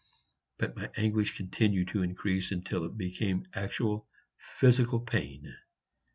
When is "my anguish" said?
0.75-1.37